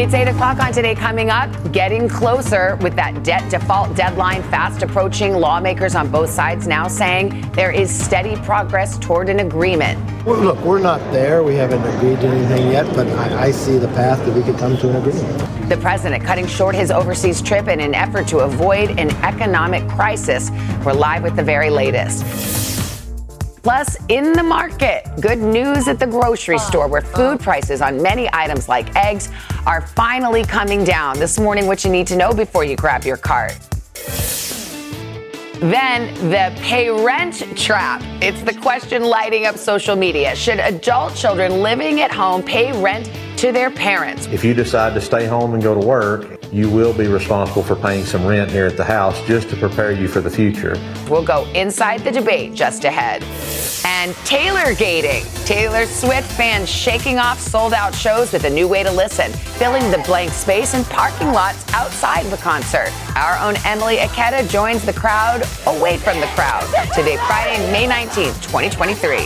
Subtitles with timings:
[0.00, 1.50] It's 8 o'clock on today coming up.
[1.72, 5.34] Getting closer with that debt default deadline fast approaching.
[5.34, 9.98] Lawmakers on both sides now saying there is steady progress toward an agreement.
[10.24, 11.42] Well, look, we're not there.
[11.42, 14.56] We haven't agreed to anything yet, but I, I see the path that we could
[14.56, 15.68] come to an agreement.
[15.68, 20.50] The president cutting short his overseas trip in an effort to avoid an economic crisis.
[20.82, 22.99] We're live with the very latest.
[23.62, 26.58] Plus, in the market, good news at the grocery oh.
[26.58, 27.38] store where food oh.
[27.38, 29.28] prices on many items like eggs
[29.66, 31.18] are finally coming down.
[31.18, 33.58] This morning, what you need to know before you grab your cart.
[35.60, 38.00] Then the pay rent trap.
[38.22, 40.34] It's the question lighting up social media.
[40.34, 44.26] Should adult children living at home pay rent to their parents?
[44.28, 47.76] If you decide to stay home and go to work, you will be responsible for
[47.76, 50.76] paying some rent here at the house just to prepare you for the future.
[51.08, 53.22] We'll go inside the debate just ahead.
[53.84, 55.24] And Taylor gating.
[55.44, 59.90] Taylor Swift fans shaking off sold out shows with a new way to listen, filling
[59.90, 62.92] the blank space in parking lots outside the concert.
[63.16, 66.66] Our own Emily Ikeda joins the crowd away from the crowd.
[66.94, 69.18] Today, Friday, May 19th, 2023.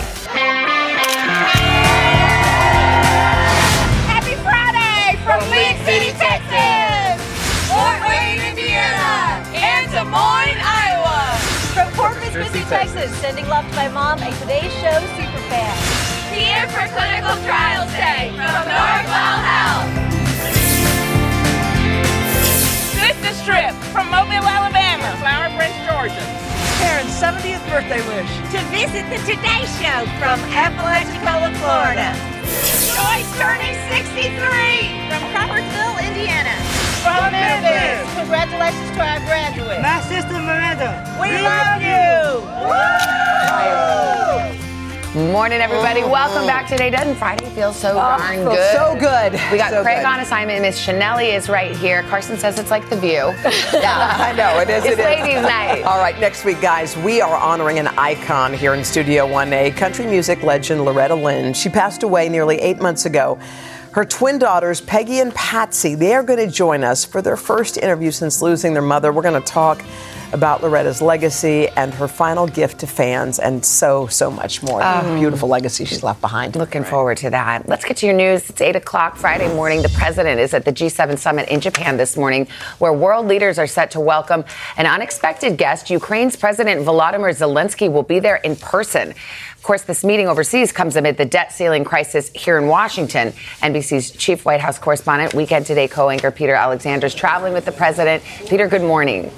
[4.07, 6.74] Happy Friday from League City, Texas, Fort Wayne,
[8.75, 11.39] Indiana, and Des Moines, Iowa.
[11.79, 15.79] From Corpus Christi, Texas, sending love to my mom, a Today Show superfan.
[16.35, 19.87] Here for Clinical Trials Day from Northwell Health.
[22.99, 26.27] Business trip from Mobile, Alabama, Flowery Branch, Georgia.
[26.83, 28.31] Karen's 70th birthday wish.
[28.51, 32.11] To visit the Today Show from Apalachicola, Florida.
[32.91, 34.35] Joyce turning 63
[35.07, 36.84] From Crawfordsville, Indiana.
[37.05, 38.15] From Memphis.
[38.17, 39.83] Congratulations to our graduates.
[39.83, 41.05] My sister Miranda.
[41.21, 42.05] We love you.
[45.31, 46.01] Morning, everybody.
[46.01, 46.91] Welcome back today.
[46.91, 48.73] Doesn't Friday feel so oh, darn feels good?
[48.73, 49.33] so good.
[49.53, 50.07] We got So Craig good.
[50.07, 50.63] on assignment.
[50.63, 52.03] Miss Sheinelle is right here.
[52.05, 53.33] Carson says it's like the view.
[53.73, 54.85] Yeah, I know it is.
[54.85, 55.05] It's it is.
[55.05, 55.83] ladies' night.
[55.85, 60.07] All right, next week, guys, we are honoring an icon here in Studio 1A, country
[60.07, 61.53] music legend Loretta Lynn.
[61.55, 63.39] She passed away nearly eight months ago.
[63.95, 67.77] Her twin daughters, Peggy and Patsy, they are going to join us for their first
[67.77, 69.13] interview since losing their mother.
[69.13, 69.85] We're going to talk
[70.33, 74.83] about Loretta's legacy and her final gift to fans, and so, so much more.
[74.83, 75.01] Ah.
[75.03, 76.57] The beautiful legacy she's left behind.
[76.57, 77.69] Looking forward to that.
[77.69, 78.51] Let's get to your news.
[78.51, 79.81] It's 8 o'clock Friday morning.
[79.81, 82.49] The president is at the G7 summit in Japan this morning,
[82.81, 84.45] where world leaders are set to welcome
[84.77, 85.89] an unexpected guest.
[85.89, 89.15] Ukraine's President Volodymyr Zelensky will be there in person.
[89.65, 93.33] Of course, this meeting overseas comes amid the debt ceiling crisis here in Washington.
[93.63, 97.73] NBC's chief White House correspondent, Weekend Today co anchor Peter Alexander is traveling with the
[97.73, 98.23] president.
[98.47, 99.31] Peter, good morning.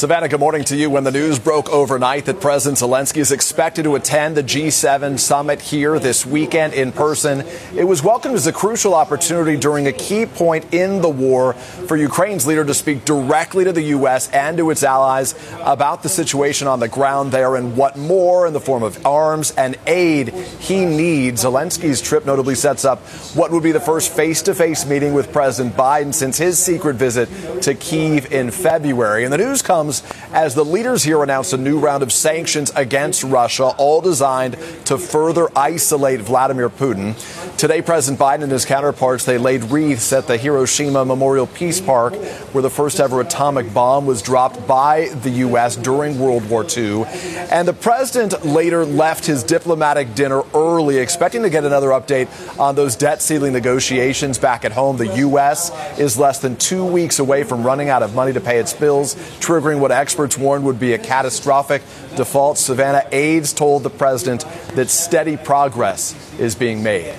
[0.00, 0.88] Savannah, good morning to you.
[0.88, 5.60] When the news broke overnight that President Zelensky is expected to attend the G7 summit
[5.60, 7.44] here this weekend in person,
[7.76, 11.98] it was welcomed as a crucial opportunity during a key point in the war for
[11.98, 14.30] Ukraine's leader to speak directly to the U.S.
[14.30, 15.34] and to its allies
[15.64, 19.50] about the situation on the ground there and what more in the form of arms
[19.50, 21.44] and aid he needs.
[21.44, 23.00] Zelensky's trip notably sets up
[23.34, 26.96] what would be the first face to face meeting with President Biden since his secret
[26.96, 27.28] visit
[27.60, 29.24] to Kiev in February.
[29.24, 29.89] And the news comes
[30.32, 34.56] as the leaders here announced a new round of sanctions against Russia, all designed
[34.86, 37.14] to further isolate Vladimir Putin.
[37.56, 42.14] Today, President Biden and his counterparts they laid wreaths at the Hiroshima Memorial Peace Park,
[42.52, 45.76] where the first ever atomic bomb was dropped by the U.S.
[45.76, 47.04] during World War II.
[47.50, 52.28] And the president later left his diplomatic dinner early, expecting to get another update
[52.58, 54.96] on those debt ceiling negotiations back at home.
[54.96, 55.70] The U.S.
[55.98, 59.14] is less than two weeks away from running out of money to pay its bills,
[59.40, 61.82] triggering what experts warned would be a catastrophic
[62.16, 62.58] default.
[62.58, 64.44] Savannah aides told the president
[64.74, 67.14] that steady progress is being made.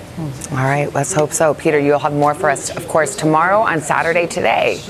[0.50, 1.54] All right, let's hope so.
[1.54, 4.80] Peter, you'll have more for us, of course, tomorrow on Saturday today.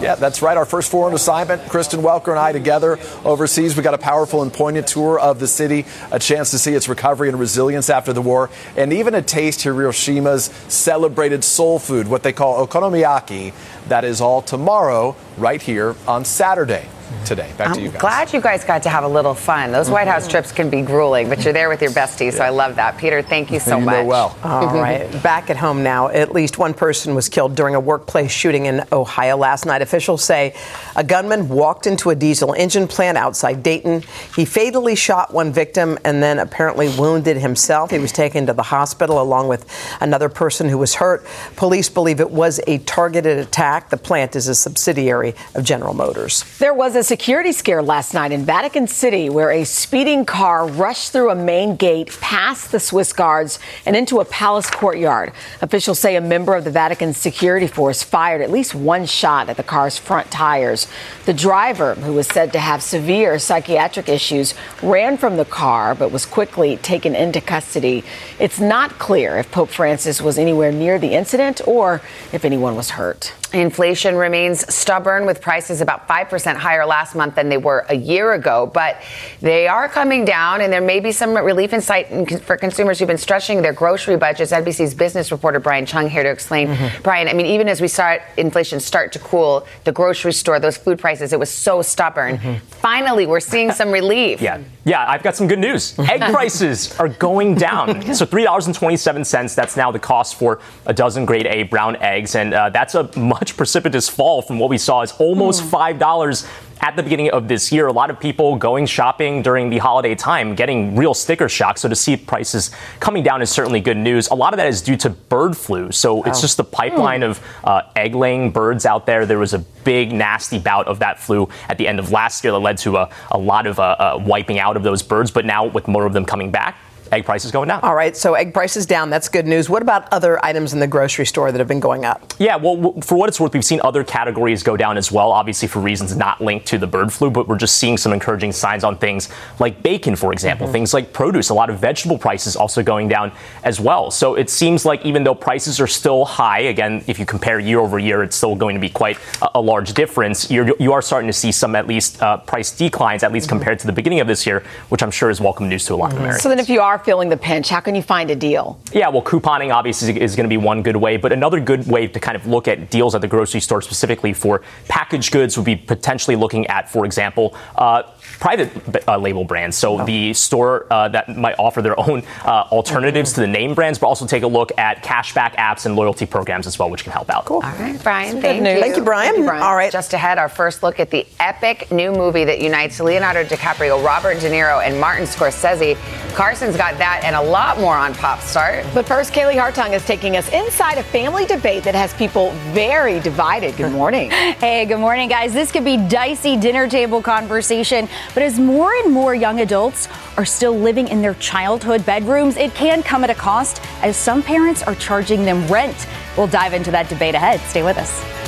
[0.00, 0.56] Yeah, that's right.
[0.56, 3.76] Our first foreign assignment, Kristen Welker and I together overseas.
[3.76, 6.88] We got a powerful and poignant tour of the city, a chance to see its
[6.88, 8.48] recovery and resilience after the war,
[8.78, 13.52] and even a taste of Hiroshima's celebrated soul food, what they call okonomiyaki.
[13.88, 16.86] That is all tomorrow, right here on Saturday.
[17.24, 17.52] Today.
[17.56, 18.00] Back I'm to you guys.
[18.00, 19.72] glad you guys got to have a little fun.
[19.72, 20.30] Those White House mm-hmm.
[20.30, 22.98] trips can be grueling, but you're there with your bestie, so I love that.
[22.98, 23.94] Peter, thank you so You much.
[23.94, 24.38] know well.
[24.42, 25.10] All right.
[25.22, 28.84] Back at home now, at least one person was killed during a workplace shooting in
[28.92, 29.82] Ohio last night.
[29.82, 30.54] Officials say
[30.96, 34.02] a gunman walked into a diesel engine plant outside Dayton.
[34.34, 37.90] He fatally shot one victim and then apparently wounded himself.
[37.90, 39.66] He was taken to the hospital along with
[40.00, 41.24] another person who was hurt.
[41.56, 43.90] Police believe it was a targeted attack.
[43.90, 46.44] The plant is a subsidiary of General Motors.
[46.58, 51.12] There was a security scare last night in Vatican City where a speeding car rushed
[51.12, 55.32] through a main gate past the Swiss guards and into a palace courtyard.
[55.62, 59.56] Officials say a member of the Vatican security force fired at least one shot at
[59.56, 60.86] the car's front tires.
[61.26, 66.10] The driver, who was said to have severe psychiatric issues, ran from the car but
[66.10, 68.04] was quickly taken into custody.
[68.38, 72.02] It's not clear if Pope Francis was anywhere near the incident or
[72.32, 73.32] if anyone was hurt.
[73.52, 78.32] Inflation remains stubborn with prices about 5% higher last month than they were a year
[78.32, 79.02] ago, but
[79.40, 83.08] they are coming down and there may be some relief in sight for consumers who've
[83.08, 84.52] been stretching their grocery budgets.
[84.52, 86.68] NBC's business reporter Brian Cheung here to explain.
[86.68, 87.02] Mhm.
[87.02, 90.76] Brian, I mean, even as we saw inflation start to cool, the grocery store, those
[90.76, 92.38] food prices, it was so stubborn.
[92.80, 94.40] Finally, we're seeing some relief.
[94.40, 95.98] Yeah, yeah, I've got some good news.
[95.98, 98.14] Egg prices are going down.
[98.14, 102.34] So $3.27, that's now the cost for a dozen grade A brown eggs.
[102.34, 106.48] And uh, that's a much precipitous fall from what we saw is almost $5
[106.82, 107.86] at the beginning of this year.
[107.86, 111.76] A lot of people going shopping during the holiday time, getting real sticker shock.
[111.78, 112.70] So to see prices
[113.00, 114.28] coming down is certainly good news.
[114.28, 115.90] A lot of that is due to bird flu.
[115.92, 116.42] So it's Oh.
[116.42, 119.26] just the pipeline of uh, egg laying birds out there.
[119.26, 122.52] There was a big, nasty bout of that flu at the end of last year
[122.52, 125.30] that led to a, a lot of uh, uh, wiping out of those birds.
[125.30, 126.76] But now, with more of them coming back,
[127.12, 127.80] egg prices going down.
[127.82, 129.10] All right, so egg prices down.
[129.10, 129.68] That's good news.
[129.68, 132.32] What about other items in the grocery store that have been going up?
[132.38, 135.68] Yeah, well, for what it's worth, we've seen other categories go down as well, obviously
[135.68, 138.84] for reasons not linked to the bird flu, but we're just seeing some encouraging signs
[138.84, 139.28] on things
[139.58, 140.72] like bacon, for example, Mhm.
[140.72, 143.32] things like produce, a lot of vegetable prices also going down
[143.64, 144.10] as well.
[144.10, 147.80] So it seems like even though prices are still high, again, if you compare year
[147.80, 150.50] over year, it's still going to be quite a, a large difference.
[150.50, 153.78] You're, you are starting to see some at least uh, price declines, at least compared
[153.80, 156.12] to the beginning of this year, which I'm sure is welcome news to a lot
[156.12, 156.42] of Americans.
[156.42, 158.80] So then, if you are feeling the pinch, how can you find a deal?
[158.92, 162.06] Yeah, well, couponing obviously is going to be one good way, but another good way
[162.06, 165.66] to kind of look at deals at the grocery store specifically for packaged goods would
[165.66, 168.02] be potentially looking at, for example, uh,
[168.40, 168.70] private
[169.06, 169.76] uh, label brands.
[169.76, 173.98] So the store uh, that might offer their own uh, alternatives to the name brands,
[173.98, 177.12] but also take a look at cashback apps and loyalty programs as well, which can
[177.12, 177.44] help out.
[177.44, 177.56] Cool.
[177.56, 178.74] All right, Brian, thank good news.
[178.76, 178.80] you.
[178.80, 179.48] Thank you, Brian.
[179.48, 179.92] All right.
[179.92, 184.40] Just ahead, our first look at the epic new movie that unites Leonardo DiCaprio, Robert
[184.40, 185.96] De Niro, and Martin Scorsese.
[186.34, 188.86] Carson's got that and a lot more on Pop Start.
[188.94, 193.20] But first, Kaylee Hartung is taking us inside a family debate that has people very
[193.20, 193.76] divided.
[193.76, 194.30] Good morning.
[194.60, 195.54] Hey, good morning, guys.
[195.54, 200.44] This could be dicey dinner table conversation, but as more and more young adults are
[200.44, 204.82] still living in their childhood bedrooms, it can come at a cost as some parents
[204.82, 206.06] are charging them rent.
[206.36, 207.60] We'll dive into that debate ahead.
[207.60, 208.40] Stay with us.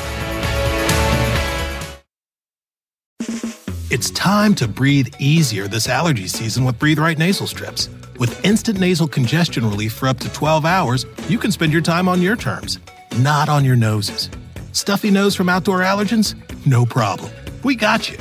[3.92, 7.90] It's time to breathe easier this allergy season with Breathe Right nasal strips.
[8.18, 12.08] With instant nasal congestion relief for up to 12 hours, you can spend your time
[12.08, 12.78] on your terms,
[13.18, 14.30] not on your noses.
[14.72, 16.34] Stuffy nose from outdoor allergens?
[16.66, 17.30] No problem.
[17.62, 18.16] We got you.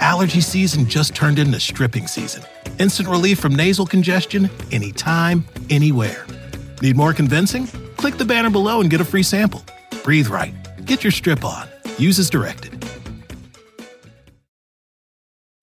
[0.00, 2.42] Allergy season just turned into stripping season.
[2.78, 6.26] Instant relief from nasal congestion anytime, anywhere.
[6.82, 7.66] Need more convincing?
[7.96, 9.62] Click the banner below and get a free sample.
[10.02, 10.54] Breathe Right.
[10.84, 11.68] Get your strip on.
[11.98, 12.72] Use as directed.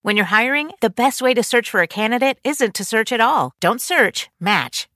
[0.03, 3.21] When you're hiring, the best way to search for a candidate isn't to search at
[3.21, 3.53] all.
[3.59, 4.87] Don't search, match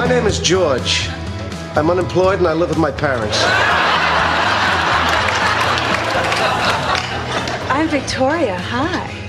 [0.00, 1.10] My name is George.
[1.76, 3.36] I'm unemployed and I live with my parents.
[7.68, 8.56] I I'm Victoria.
[8.58, 9.20] Hi.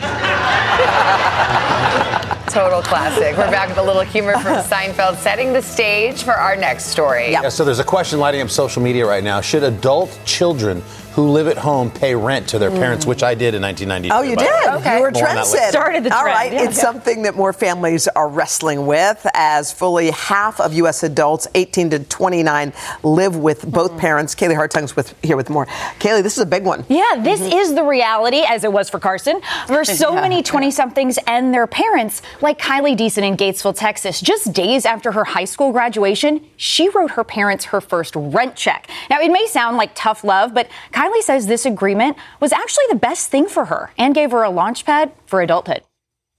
[2.47, 3.35] Total classic.
[3.37, 7.31] We're back with a little humor from Seinfeld, setting the stage for our next story.
[7.31, 9.41] Yeah, so there's a question lighting up social media right now.
[9.41, 10.81] Should adult children
[11.13, 14.13] who live at home pay rent to their parents, which I did in 1992.
[14.13, 14.79] Oh, you did?
[14.79, 14.97] Okay.
[14.97, 15.57] You were More on that later.
[15.57, 15.69] trendsetter.
[15.69, 16.35] Started the All trend.
[16.35, 16.53] right.
[16.53, 16.83] Yeah, it's yeah.
[16.83, 21.03] something that more families are wrestling with as fully half of U.S.
[21.03, 23.99] adults, 18 to 29, live with both mm-hmm.
[23.99, 24.35] parents.
[24.35, 25.65] Kaylee Hartung's with here with more.
[25.99, 26.85] Kaylee, this is a big one.
[26.87, 27.57] Yeah, this mm-hmm.
[27.57, 31.67] is the reality, as it was for Carson, for so many 20 somethings and their
[31.67, 34.21] parents, like Kylie Deason in Gatesville, Texas.
[34.21, 38.89] Just days after her high school graduation, she wrote her parents her first rent check.
[39.09, 41.00] Now, it may sound like tough love, but Kylie
[41.31, 44.85] says this agreement was actually the best thing for her and gave her a launch
[44.85, 45.83] pad for adulthood.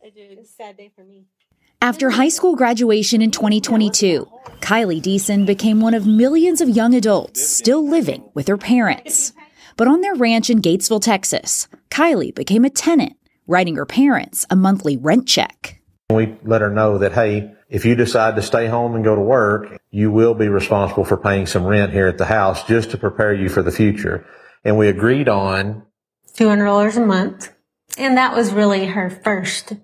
[0.02, 1.24] It's a sad day for me.
[1.80, 4.28] After high school graduation in 2022,
[4.60, 9.32] Kylie Deason became one of millions of young adults still living with her parents.
[9.76, 13.16] But on their ranch in Gatesville, Texas, Kylie became a tenant,
[13.46, 15.80] writing her parents a monthly rent check.
[16.10, 19.22] We let her know that, hey, if you decide to stay home and go to
[19.22, 22.98] work, you will be responsible for paying some rent here at the house just to
[22.98, 24.26] prepare you for the future.
[24.64, 25.82] And we agreed on
[26.34, 27.52] $200 a month.
[27.98, 29.74] And that was really her first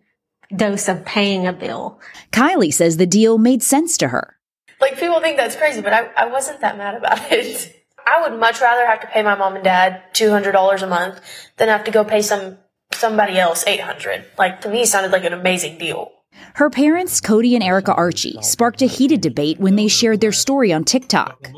[0.54, 2.00] dose of paying a bill.
[2.32, 4.36] Kylie says the deal made sense to her.
[4.80, 7.74] Like people think that's crazy, but I, I wasn't that mad about it.
[8.06, 10.86] I would much rather have to pay my mom and dad two hundred dollars a
[10.86, 11.20] month
[11.58, 12.56] than have to go pay some
[12.92, 14.24] somebody else eight hundred.
[14.38, 16.10] Like to me, it sounded like an amazing deal.
[16.54, 20.72] Her parents, Cody and Erica Archie, sparked a heated debate when they shared their story
[20.72, 21.50] on TikTok.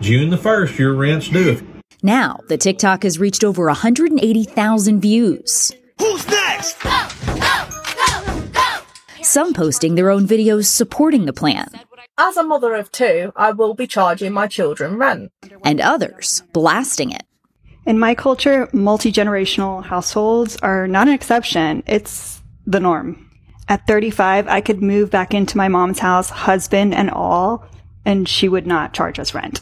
[0.00, 1.75] June the 1st, your rent's due.
[2.06, 5.72] Now, the TikTok has reached over 180,000 views.
[5.98, 6.78] Who's next?
[9.22, 11.68] Some posting their own videos supporting the plan,
[12.16, 15.32] As a mother of two, I will be charging my children rent.
[15.64, 17.24] and others blasting it.
[17.84, 23.28] In my culture, multi generational households are not an exception, it's the norm.
[23.68, 27.66] At 35, I could move back into my mom's house, husband and all,
[28.04, 29.60] and she would not charge us rent.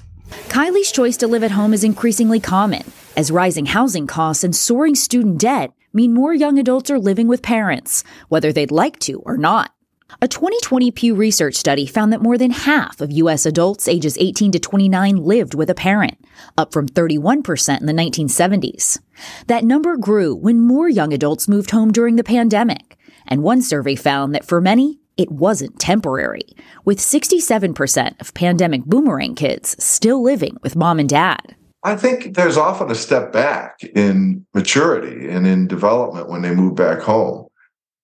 [0.48, 4.94] Kylie's choice to live at home is increasingly common, as rising housing costs and soaring
[4.94, 9.36] student debt mean more young adults are living with parents, whether they'd like to or
[9.36, 9.72] not.
[10.20, 13.46] A 2020 Pew Research study found that more than half of U.S.
[13.46, 16.18] adults ages 18 to 29 lived with a parent,
[16.56, 18.98] up from 31% in the 1970s.
[19.46, 23.94] That number grew when more young adults moved home during the pandemic, and one survey
[23.94, 26.47] found that for many, it wasn't temporary,
[26.85, 31.54] with 67% of pandemic boomerang kids still living with mom and dad.
[31.83, 36.75] I think there's often a step back in maturity and in development when they move
[36.75, 37.47] back home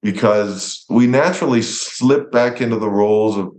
[0.03, 3.55] because we naturally slip back into the roles of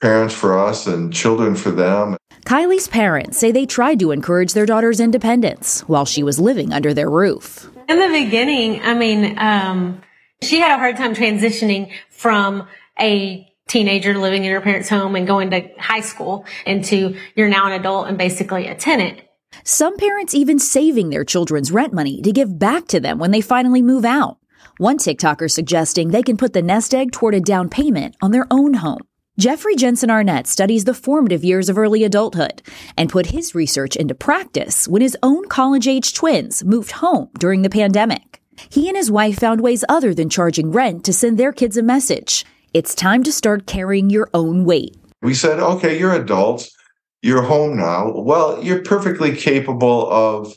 [0.00, 2.16] parents for us and children for them.
[2.44, 6.92] Kylie's parents say they tried to encourage their daughter's independence while she was living under
[6.92, 7.70] their roof.
[7.88, 10.02] In the beginning, I mean, um,
[10.42, 12.66] she had a hard time transitioning from
[12.98, 17.66] a teenager living in her parents' home and going to high school into you're now
[17.66, 19.20] an adult and basically a tenant.
[19.64, 23.40] Some parents even saving their children's rent money to give back to them when they
[23.40, 24.38] finally move out.
[24.78, 28.46] One TikToker suggesting they can put the nest egg toward a down payment on their
[28.50, 29.00] own home.
[29.38, 32.60] Jeffrey Jensen Arnett studies the formative years of early adulthood
[32.98, 37.62] and put his research into practice when his own college age twins moved home during
[37.62, 38.41] the pandemic.
[38.68, 41.82] He and his wife found ways other than charging rent to send their kids a
[41.82, 42.44] message.
[42.74, 44.96] It's time to start carrying your own weight.
[45.20, 46.74] We said, okay, you're adults,
[47.22, 48.12] you're home now.
[48.12, 50.54] Well, you're perfectly capable of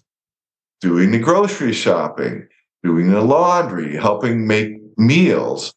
[0.82, 2.48] doing the grocery shopping,
[2.84, 5.74] doing the laundry, helping make meals,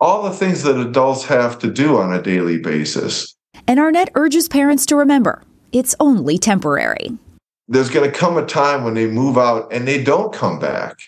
[0.00, 3.34] all the things that adults have to do on a daily basis.
[3.66, 5.42] And Arnett urges parents to remember
[5.72, 7.10] it's only temporary.
[7.68, 10.98] There's going to come a time when they move out and they don't come back.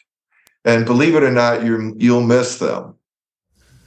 [0.65, 2.95] And believe it or not, you you'll miss them.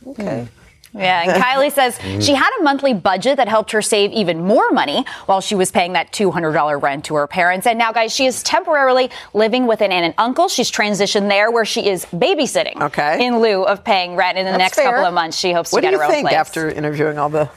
[0.08, 0.48] Okay.
[0.94, 4.72] Yeah, and Kylie says she had a monthly budget that helped her save even more
[4.72, 7.66] money while she was paying that $200 rent to her parents.
[7.66, 10.50] And now, guys, she is temporarily living with an aunt and uncle.
[10.50, 13.26] She's transitioned there where she is babysitting Okay.
[13.26, 14.38] in lieu of paying rent.
[14.38, 14.92] In the That's next fair.
[14.92, 16.38] couple of months, she hopes What to do get you her own think place.
[16.38, 17.50] after interviewing all the?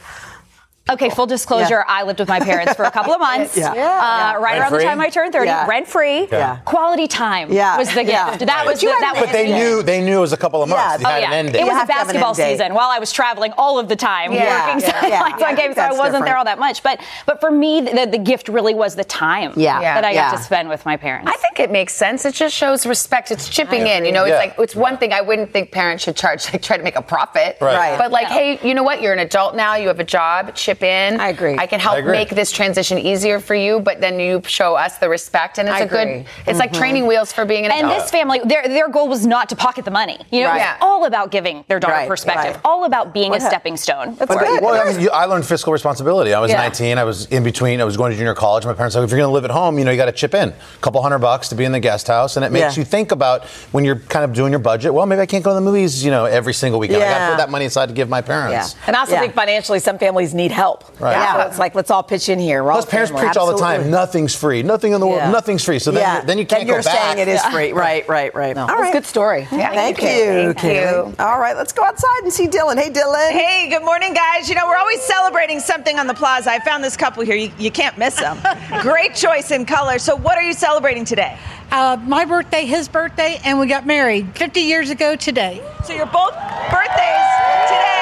[0.87, 3.57] Okay, full disclosure, I lived with my parents for a couple of months.
[3.57, 3.71] Yeah.
[3.71, 4.33] Uh, Yeah.
[4.35, 5.65] Right around the time I turned 30, Yeah.
[5.65, 6.27] rent free.
[6.31, 6.57] Yeah.
[6.63, 7.75] Quality time Yeah.
[7.75, 8.09] was the gift.
[8.09, 8.35] Yeah.
[8.37, 10.69] That was the, that But was they knew they knew it was a couple of
[10.69, 10.97] months.
[11.03, 11.61] They Oh had yeah, an end date.
[11.61, 13.87] it was a have to have an basketball season while I was traveling all of
[13.89, 14.67] the time Yeah.
[14.67, 15.07] working Yeah.
[15.07, 15.19] Yeah.
[15.21, 15.55] sidelines on Yeah.
[15.55, 16.83] games, so I wasn't there all that much.
[16.83, 19.79] But but for me, the, the gift really was the time Yeah.
[19.81, 20.29] that I Yeah.
[20.29, 21.31] got to spend with my parents.
[21.33, 22.25] I think it makes sense.
[22.25, 23.31] It just shows respect.
[23.31, 24.05] It's chipping in.
[24.05, 26.77] You know, it's like it's one thing I wouldn't think parents should charge, like try
[26.77, 27.57] to make a profit.
[27.59, 27.75] Right.
[27.75, 27.97] Right.
[27.97, 29.01] But like, hey, you know what?
[29.01, 29.73] You're an adult now.
[29.73, 30.53] You have a job.
[30.53, 31.19] Chip chip in.
[31.19, 31.57] I agree.
[31.57, 34.97] I can help I make this transition easier for you, but then you show us
[34.97, 36.25] the respect, and it's I a good.
[36.47, 36.77] It's like Mhm.
[36.77, 37.83] training wheels for being an adult.
[37.83, 38.03] And adult.
[38.03, 40.17] this family, their their goal was not to pocket the money.
[40.31, 40.61] You know, Right.
[40.61, 42.61] it's all about giving their daughter Right, perspective, right.
[42.65, 44.15] all about being What a hap- stepping stone.
[44.17, 44.73] That's Well.
[44.75, 46.33] I, mean, you, I learned fiscal responsibility.
[46.33, 46.57] I was Yeah.
[46.57, 46.97] 19.
[46.97, 47.79] I was in between.
[47.81, 48.65] I was going to junior college.
[48.65, 50.11] My parents said, if you're going to live at home, you know, you got to
[50.11, 52.75] chip in a couple hundred bucks to be in the guest house, and it makes
[52.75, 52.81] Yeah.
[52.81, 54.93] you think about when you're kind of doing your budget.
[54.93, 57.03] Well, maybe I can't go to the movies, you know, every single weekend.
[57.03, 58.21] I got to put that money aside to give my Yeah.
[58.21, 58.75] parents.
[58.87, 59.21] And I also Yeah.
[59.21, 60.64] think financially, some families need help.
[60.99, 61.11] Right.
[61.11, 61.41] Yeah.
[61.43, 62.63] So it's like, let's all pitch in here.
[62.63, 63.27] We're Plus, parents family.
[63.27, 64.63] preach all the time, nothing's free.
[64.63, 65.31] Nothing in the world, Yeah.
[65.31, 65.79] nothing's free.
[65.79, 66.13] So then, Yeah.
[66.17, 66.97] you're, then you Then can't you're go back.
[67.15, 67.71] saying it is It's free.
[67.73, 68.55] Right, right, right.
[68.55, 68.63] No.
[68.67, 68.93] All right.
[68.93, 69.45] Good story.
[69.45, 70.53] Thank, Thank you, you.
[70.53, 71.19] Thank Kaylee.
[71.19, 72.77] All right, let's go outside and see Dylan.
[72.77, 73.31] Hey, Dylan.
[73.31, 74.49] Hey, good morning, guys.
[74.49, 76.51] You know, we're always celebrating something on the plaza.
[76.51, 77.35] I found this couple here.
[77.35, 78.37] You, you can't miss them.
[78.81, 79.99] Great choice in color.
[79.99, 81.37] So, what are you celebrating today?
[81.71, 85.61] Uh, my birthday, his birthday, and we got married 50 years ago today.
[85.83, 86.33] So, you're both
[86.71, 87.94] birthdays today and 50 years.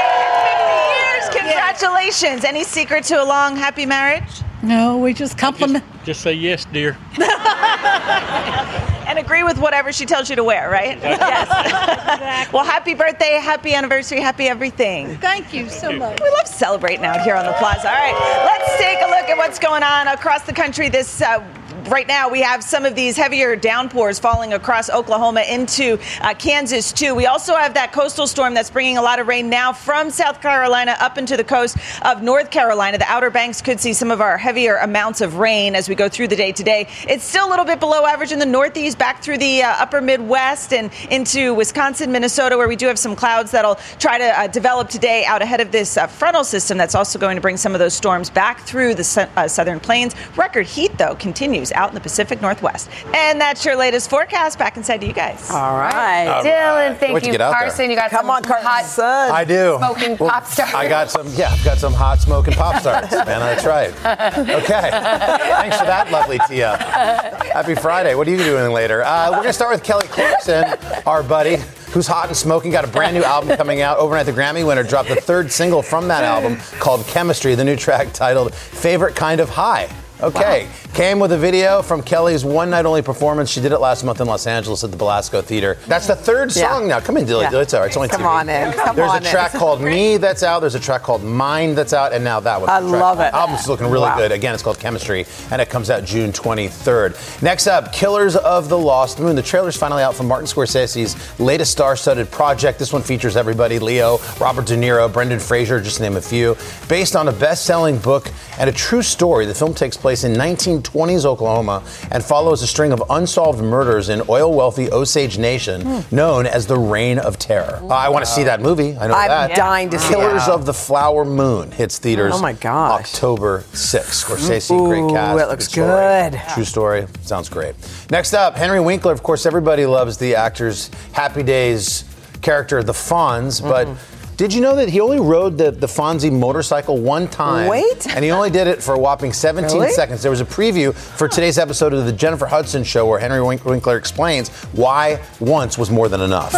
[1.34, 2.44] Congratulations.
[2.44, 4.42] Any secret to a long, happy marriage?
[4.62, 5.84] No, we just compliment.
[6.06, 6.98] Just say yes, dear.
[9.14, 10.98] And agree with whatever she tells you to wear, right?
[10.98, 12.50] yes.
[12.54, 15.18] well, happy birthday, happy anniversary, happy everything.
[15.18, 16.20] Thank you so much.
[16.20, 17.90] We love celebrating out here on the plaza.
[17.90, 21.22] All right, let's take a look at what's going on across the country this.
[21.22, 21.46] Uh,
[21.90, 26.94] Right now, we have some of these heavier downpours falling across Oklahoma into uh, Kansas,
[26.94, 27.14] too.
[27.14, 30.42] We also have that coastal storm that's bringing a lot of rain now from South
[30.42, 32.98] Carolina up into the coast of North Carolina.
[32.98, 36.08] The Outer Banks could see some of our heavier amounts of rain as we go
[36.08, 36.88] through the day today.
[37.06, 40.00] It's still a little bit below average in the Northeast, back through the uh, upper
[40.00, 44.48] Midwest and into Wisconsin, Minnesota, where we do have some clouds that'll try to uh,
[44.48, 47.74] develop today out ahead of this uh, frontal system that's also going to bring some
[47.74, 50.16] of those storms back through the uh, southern plains.
[50.38, 52.90] Record heat, though, continues out in the Pacific Northwest.
[53.14, 54.58] And that's your latest forecast.
[54.60, 55.50] Back inside to you guys.
[55.52, 56.28] All right.
[56.28, 56.98] All Dylan, right.
[57.00, 57.60] thank Wait to you, get out there.
[57.70, 57.90] Carson.
[57.90, 58.66] You got Come some on, Carson.
[58.68, 59.32] hot sun.
[59.32, 59.76] I do.
[59.80, 60.74] smoking Well, pop stars.
[60.74, 63.26] I got some, yeah, I've got some hot smoking pop stars, man.
[63.26, 63.90] That's right.
[63.90, 64.90] Okay.
[64.92, 66.80] Thanks for that lovely tee up.
[66.80, 68.16] Happy Friday.
[68.16, 69.04] What are you doing later?
[69.04, 70.66] Uh, we're going to start with Kelly Clarkson,
[71.06, 71.58] our buddy,
[71.92, 72.72] who's hot and smoking.
[72.72, 73.98] Got a brand new album coming out.
[73.98, 77.76] Overnight, the Grammy winner dropped the third single from that album called Chemistry, the new
[77.76, 79.90] track titled Favorite Kind of High.
[80.24, 80.68] Okay.
[80.94, 83.50] Came with a video from Kelly's one night only performance.
[83.50, 85.78] She did it last month in Los Angeles at the Belasco Theater.
[85.88, 86.70] That's the third Yeah.
[86.70, 87.00] song now.
[87.02, 87.48] Come in, Dilly.
[87.52, 87.60] Yeah.
[87.60, 87.88] It's all right.
[87.88, 88.72] It's only Come on in.
[88.72, 90.62] Come There's on a track is called Me that's out.
[90.62, 92.70] There's a track called Mind that's out, and now that one.
[92.70, 93.34] I love it.
[93.34, 94.18] Album's looking really Wow.
[94.18, 94.32] good.
[94.32, 97.16] Again, it's called Chemistry, and it comes out June 23rd.
[97.42, 99.36] Next up, Killers of the Lost Moon.
[99.36, 102.80] The trailer's finally out from Martin Scorsese's latest star-studded project.
[102.80, 106.56] This one features everybody: Leo, Robert De Niro, Brendan Fraser, just to name a few.
[106.88, 111.26] Based on a best-selling book and a true story, the film takes place in 1920s
[111.26, 116.78] Oklahoma and follows a string of unsolved murders in oil-wealthy Osage Nation, known as the
[116.78, 117.80] Reign of Terror.
[117.82, 118.96] Uh, I want to see that movie.
[118.98, 119.56] I know I'm that.
[119.56, 122.34] dying to see Killers of the Flower Moon hits theaters.
[122.36, 123.14] Oh, my gosh.
[123.16, 124.24] October 6th.
[124.26, 125.40] Scorsese, Ooh, great cast.
[125.42, 125.88] it looks story.
[125.88, 126.42] good.
[126.54, 127.08] True story.
[127.24, 127.76] Sounds great.
[128.12, 129.12] Next up, Henry Winkler.
[129.14, 132.04] Of course, everybody loves the actor's Happy Days
[132.42, 133.88] character, the Fonz, but.
[134.36, 137.68] Did you know that he only rode the, the Fonzie motorcycle one time?
[137.70, 138.08] Wait.
[138.10, 139.92] And he only did it for a whopping 17 Really?
[139.94, 140.22] seconds.
[140.24, 143.96] There was a preview for today's episode of the Jennifer Hudson show where Henry Winkler
[143.98, 146.52] explains why once was more than enough.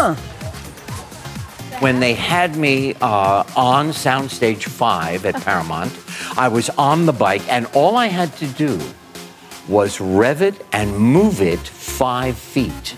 [1.82, 5.92] When they had me uh, on Soundstage 5 at Paramount,
[6.38, 8.80] I was on the bike, and all I had to do
[9.68, 12.96] was rev it and move it five feet.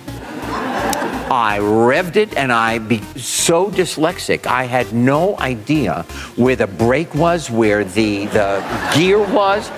[1.29, 4.45] I revved it and I be so dyslexic.
[4.45, 6.03] I had no idea
[6.37, 9.69] where the brake was, where the the gear was,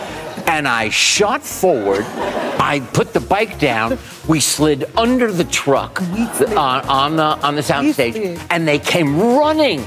[0.45, 2.05] and I shot forward.
[2.61, 3.97] I put the bike down.
[4.27, 6.09] We slid under the truck on,
[6.55, 9.81] uh, on the on the soundstage, and they came running.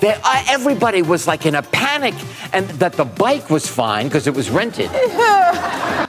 [0.00, 2.14] They, uh, everybody was like in a panic,
[2.52, 4.90] and that the bike was fine because it was rented.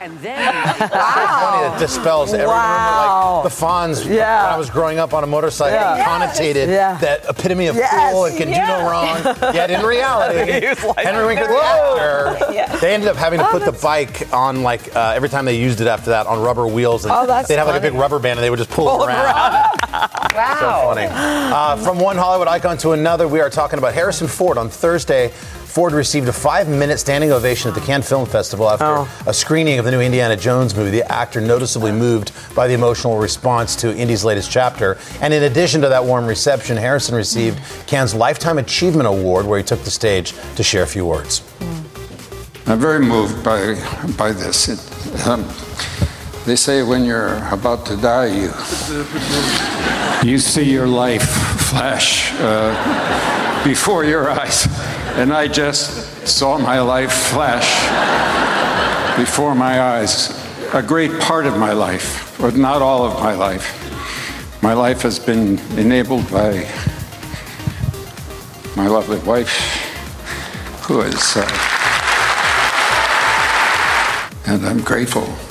[0.01, 3.41] and then So funny that dispels every Wow.
[3.43, 4.43] remember, like the Fonz Yeah.
[4.45, 6.05] when I was growing up on a motorcycle Yeah.
[6.05, 6.97] connotated Yeah.
[7.01, 8.13] that epitome of Yes.
[8.13, 9.17] cool and can do no wrong.
[9.53, 11.97] Yet in reality, He was like, Henry Winkler, the "Whoa."
[12.37, 12.75] actor, Yeah.
[12.77, 15.81] they ended up having to put the bike on like uh, every time they used
[15.81, 17.03] it after that on rubber wheels.
[17.05, 17.91] And Oh, that's they'd have like a funny.
[17.91, 19.69] big rubber band and they would just pull, Pull it it around.
[19.91, 20.93] So Wow.
[20.93, 21.07] funny.
[21.11, 24.57] Uh, from one Hollywood icon to another, we are talking about Harrison Ford.
[24.57, 29.07] On Thursday, Ford received a five-minute standing ovation at the Cannes Film Festival after Oh.
[29.25, 30.91] a screening of the new Indiana Jones movie.
[30.91, 34.97] The actor noticeably moved by the emotional response to Indy's latest chapter.
[35.21, 39.63] And in addition to that warm reception, Harrison received Cannes Lifetime Achievement Award, where he
[39.63, 41.41] took the stage to share a few words.
[42.67, 43.75] I'm very moved by
[44.17, 44.67] by this.
[44.69, 44.79] It,
[45.27, 45.43] um,
[46.45, 48.51] they say when you're about to die, you
[50.31, 51.23] you see your life
[51.69, 52.73] flash uh,
[53.63, 54.67] before your eyes.
[55.17, 57.69] and I just saw my life flash
[59.17, 60.39] before my eyes.
[60.73, 63.77] A great part of my life, but not all of my life.
[64.63, 66.67] My life has been enabled by
[68.75, 69.51] my lovely wife,
[70.83, 71.45] who is, uh,
[74.47, 75.50] and I'm grateful.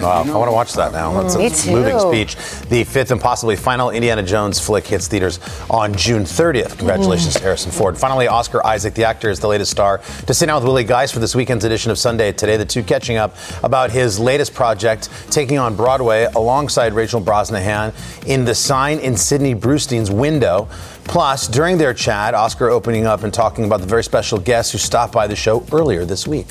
[0.00, 1.20] Wow, I want to watch that now.
[1.20, 1.72] That's a Me too.
[1.72, 2.36] moving speech.
[2.68, 6.78] The fifth and possibly final Indiana Jones flick hits theaters on June 30th.
[6.78, 7.42] Congratulations to mm.
[7.42, 7.98] Harrison Ford.
[7.98, 11.12] Finally, Oscar Isaac, the actor, is the latest star to sit down with Willie Geist
[11.12, 12.56] for this weekend's edition of Sunday Today.
[12.56, 17.92] The two catching up about his latest project, taking on Broadway alongside Rachel Brosnahan
[18.26, 20.68] in The Sign in Sidney Brustein's Window.
[21.04, 24.78] Plus, during their chat, Oscar opening up and talking about the very special guests who
[24.78, 26.46] stopped by the show earlier this week.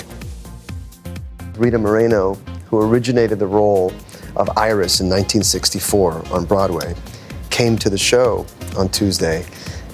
[1.56, 2.38] Rita Moreno,
[2.69, 3.91] who originated the role
[4.36, 6.95] of Iris in 1964 on Broadway,
[7.49, 8.45] came to the show
[8.77, 9.45] on Tuesday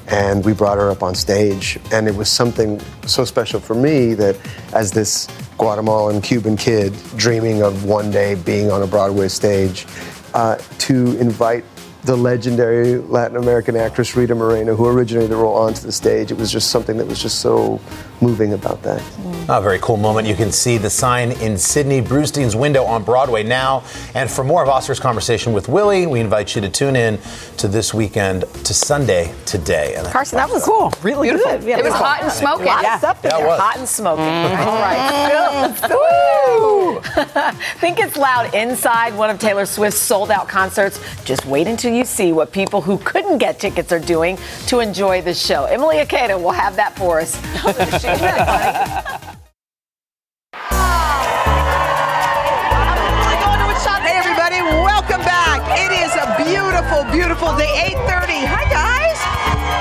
[0.08, 1.80] and we brought her up on stage.
[1.92, 4.38] And it was something so special for me that
[4.74, 9.88] as this Guatemalan Cuban kid dreaming of one day being on a Broadway stage,
[10.34, 11.64] uh, to invite
[12.04, 16.32] the legendary Latin American actress Rita Moreno, who originated the role, onto the stage.
[16.32, 17.82] It was just something that was just so
[18.22, 19.02] moving about that.
[19.50, 20.28] A very cool moment.
[20.28, 23.84] You can see the sign in Sidney Brustein's window on Broadway now.
[24.14, 27.20] And for more of Oscar's conversation with Willie, we invite you to tune in
[27.58, 29.96] to this weekend to Sunday today.
[29.96, 30.92] And Carson, that was cool.
[31.04, 31.64] Really good.
[31.64, 32.66] Yeah, It was hot and smoking.
[32.68, 33.48] A lot of stuff in Yeah, it there.
[33.48, 33.60] was.
[33.60, 34.26] Hot and smoking.
[34.26, 35.90] All right.
[35.90, 37.02] Woo!
[37.80, 41.00] Think it's loud inside one of Taylor Swift's sold out concerts?
[41.24, 45.22] Just wait until you see what people who couldn't get tickets are doing to enjoy
[45.22, 45.66] the show.
[45.66, 47.36] Emily Ikeda will have that for us.
[48.06, 48.14] Hey
[54.14, 55.66] everybody, welcome back.
[55.74, 57.66] It is a beautiful, beautiful day.
[57.98, 58.46] 8:30.
[58.46, 59.18] Hi guys.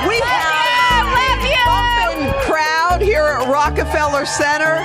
[0.09, 4.81] We have a bumping crowd here at Rockefeller Center.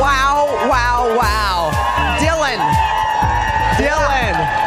[0.00, 1.72] Wow, wow, wow.
[2.16, 2.56] Dylan.
[3.76, 4.65] Dylan.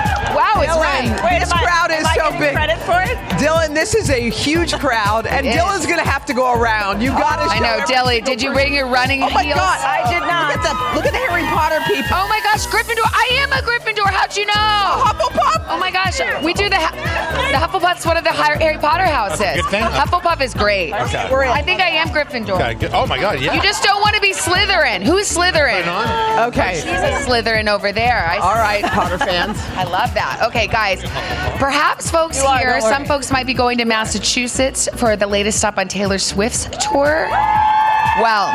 [0.60, 1.24] Wow, it's Dylan, right.
[1.32, 2.54] Wait, this am I- crowd am is I so big.
[2.54, 3.18] credit for it?
[3.40, 5.62] Dylan, this is a huge crowd, and It is.
[5.62, 7.02] Dylan's gonna have to go around.
[7.02, 7.44] You gotta.
[7.50, 8.64] I show know, every Dilly, single did you person.
[8.64, 9.32] bring your running heels?
[9.32, 9.60] Oh my heels?
[9.60, 10.50] God, I did not.
[10.50, 12.12] Look at the look at the Harry Potter people.
[12.20, 13.08] Oh my gosh, Gryffindor!
[13.08, 14.08] I am a Gryffindor.
[14.12, 14.54] How'd you know?
[14.54, 15.66] Hufflepuff.
[15.70, 19.40] Oh my gosh, we do the the Hufflepuff's one of the Harry Potter houses.
[19.62, 19.84] Good thing.
[19.84, 20.94] Hufflepuff is great.
[20.94, 21.28] Okay.
[21.32, 22.60] I think I am Gryffindor.
[22.76, 22.90] Okay.
[22.94, 23.54] Oh my God, yeah.
[23.54, 25.02] You just don't want to be Slytherin.
[25.04, 25.84] Who's Slytherin?
[25.86, 26.76] Oh, okay.
[26.76, 28.26] She's a Slytherin over there.
[28.30, 29.58] I All right, Potter fans.
[29.76, 30.42] I love that.
[30.50, 31.00] Okay, guys.
[31.60, 35.78] Perhaps folks are, here, some folks might be going to Massachusetts for the latest stop
[35.78, 37.28] on Taylor Swift's tour.
[38.20, 38.48] Well,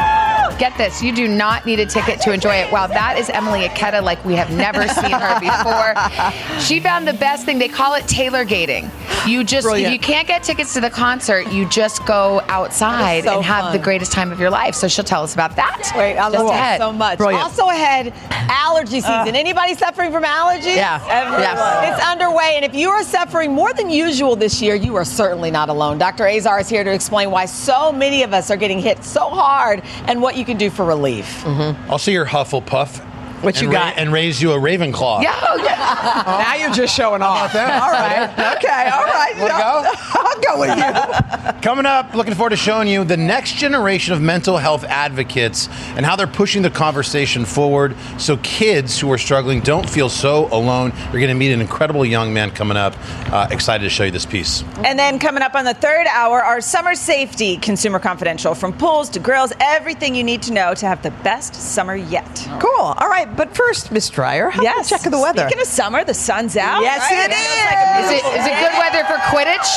[0.58, 1.02] get this.
[1.02, 2.70] You do not need a ticket to enjoy it.
[2.72, 6.60] Wow, that is Emily Ikeda like we have never seen her before.
[6.60, 7.58] She found the best thing.
[7.58, 8.90] They call it Taylor gating.
[9.26, 9.86] You just, Brilliant.
[9.86, 13.64] if you can't get tickets to the concert, you just go outside so and have
[13.64, 13.72] fun.
[13.72, 14.74] the greatest time of your life.
[14.74, 15.92] So she'll tell us about that.
[15.96, 16.80] Wait, I Just love ahead.
[16.80, 17.18] that so much.
[17.18, 17.42] Brilliant.
[17.42, 19.24] Also ahead, allergy uh.
[19.24, 19.34] season.
[19.36, 20.76] Anybody suffering from allergies?
[20.76, 21.02] Yeah.
[21.08, 21.40] Everyone.
[21.40, 21.94] Yes.
[21.94, 25.50] It's underway, and if you are suffering more than usual this year, you are certainly
[25.50, 25.96] not alone.
[25.98, 26.26] Dr.
[26.26, 29.82] Azar is here to explain why so many of us are getting hit so hard
[30.06, 31.42] and what you can do for relief.
[31.44, 31.90] Mm-hmm.
[31.90, 33.13] I'll see your Hufflepuff.
[33.44, 33.98] What you and got?
[33.98, 35.22] and raise you a Ravenclaw.
[35.22, 36.22] Yeah, oh, yeah.
[36.44, 37.52] now you're just showing off.
[37.52, 37.82] that?
[37.82, 38.56] All right.
[38.56, 38.90] Okay.
[38.90, 39.34] All right.
[39.38, 39.92] Wanna go?
[40.14, 41.60] I'll go with you.
[41.62, 46.04] Coming up, looking forward to showing you the next generation of mental health advocates and
[46.04, 50.92] how they're pushing the conversation forward so kids who are struggling don't feel so alone.
[51.04, 52.94] You're going to meet an incredible young man coming up.
[53.32, 54.62] Uh, excited to show you this piece.
[54.84, 59.08] And then coming up on the third hour, our summer safety consumer confidential from pools
[59.10, 62.48] to grills, everything you need to know to have the best summer yet.
[62.60, 62.94] Cool.
[62.98, 64.74] All right, but first, Miss Dreyer, how Yes.
[64.74, 65.42] about a check of the weather?
[65.42, 66.82] Speaking of summer, the sun's out.
[66.82, 67.30] Yes, right?
[67.30, 69.68] it It Is it, is it good weather for Quidditch?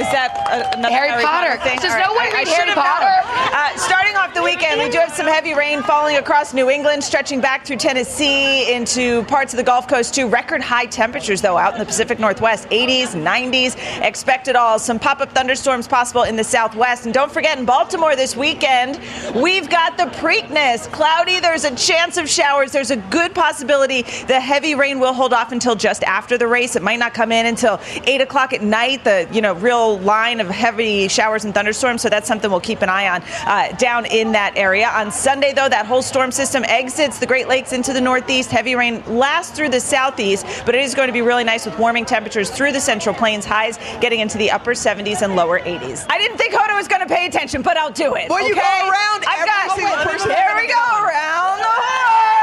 [0.00, 1.56] Is that another Harry Potter.
[1.62, 1.78] thing?
[1.80, 2.76] There's All no way I, I should Harry have.
[2.76, 3.56] Potter.
[3.56, 7.02] Uh, starting off the weekend, we do have some heavy rain falling across New England,
[7.02, 10.28] stretching back through Tennessee into parts of the Gulf Coast too.
[10.28, 13.76] Record high temperatures though out in the Pacific Northwest, 80s, 90s.
[14.02, 14.78] Expect it all.
[14.78, 19.00] Some pop-up thunderstorms possible in the Southwest, and don't forget in Baltimore this weekend,
[19.34, 20.90] we've got the Preakness.
[20.92, 21.40] Cloudy.
[21.40, 22.70] There's a chance of showers.
[22.78, 26.76] There's a good possibility the heavy rain will hold off until just after the race.
[26.76, 29.02] It might not come in until eight o'clock at night.
[29.02, 32.02] The you know real line of heavy showers and thunderstorms.
[32.02, 34.90] So that's something we'll keep an eye on uh, down in that area.
[34.90, 38.52] On Sunday though, that whole storm system exits the Great Lakes into the northeast.
[38.52, 41.76] Heavy rain lasts through the southeast, but it is going to be really nice with
[41.80, 43.44] warming temperatures through the Central Plains.
[43.44, 46.06] Highs getting into the upper 70s and lower 80s.
[46.08, 48.30] I didn't think Hoda was going to pay attention, but I'll do it.
[48.30, 50.28] Well, you go around I've every got, single person.
[50.28, 52.38] There we go, around the horn.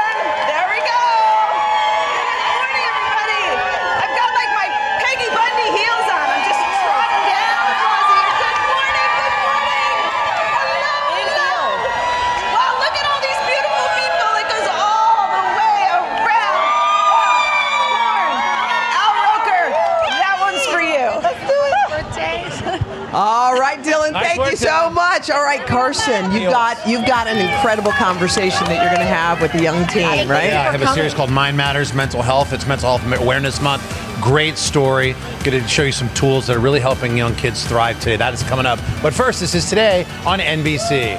[0.46, 1.04] There we go.
[2.36, 3.44] Good morning, everybody.
[4.02, 4.68] I've got like my
[5.02, 6.26] Peggy Bundy heels on.
[6.34, 7.66] I'm just trotting down.
[7.82, 8.26] Rosie.
[8.42, 9.10] Good morning.
[9.16, 9.86] Good morning.
[23.16, 24.12] All right, Dylan.
[24.12, 24.94] Nice thank work, you so Dylan.
[25.28, 25.36] Much.
[25.36, 29.40] All right, Carson, you've got you've got an incredible conversation that you're going to have
[29.40, 30.50] with the young team, right?
[30.50, 32.52] Yeah, I have a series called Mind Matters Mental Health.
[32.52, 33.82] It's Mental Health Awareness Month.
[34.20, 35.12] Great story.
[35.44, 38.16] Going to show you some tools that are really helping young kids thrive today.
[38.16, 38.78] That is coming up.
[39.02, 41.16] But first, this is today on NBC.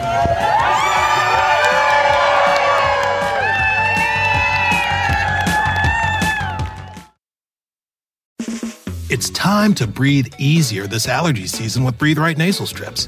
[9.09, 13.07] It's time to breathe easier this allergy season with Breathe Right nasal strips.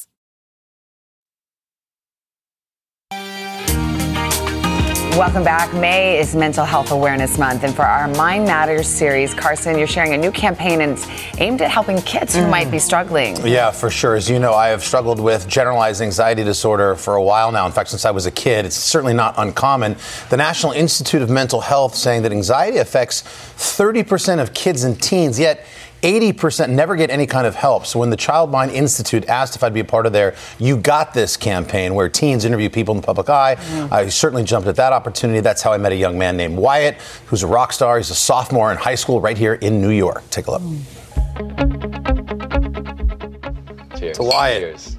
[5.17, 5.73] Welcome back.
[5.73, 7.65] May is Mental Health Awareness Month.
[7.65, 11.05] And for our Mind Matters series, Carson, you're sharing a new campaign and it's
[11.37, 12.81] aimed at helping kids who might be mm.
[12.81, 13.35] struggling.
[13.45, 14.15] Yeah, for sure.
[14.15, 17.65] As you know, I have struggled with generalized anxiety disorder for a while now.
[17.65, 19.97] In fact, since I was a kid, it's certainly not uncommon.
[20.29, 25.37] The National Institute of Mental Health saying that anxiety affects 30% of kids and teens,
[25.37, 25.65] yet
[26.01, 27.85] 80% never get any kind of help.
[27.85, 30.77] So when the Child Mind Institute asked if I'd be a part of their You
[30.77, 33.93] Got This campaign, where teens interview people in the public eye, mm-hmm.
[33.93, 35.39] I certainly jumped at that opportunity.
[35.39, 36.95] That's how I met a young man named Wyatt,
[37.27, 37.97] who's a rock star.
[37.97, 40.23] He's a sophomore in high school right here in New York.
[40.29, 40.61] Take a look.
[43.97, 44.17] Cheers.
[44.17, 44.61] To Wyatt.
[44.61, 44.97] Cheers.